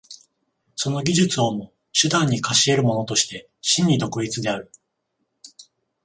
[0.75, 4.71] その技術をも手段に化し得るものとして真に独立である。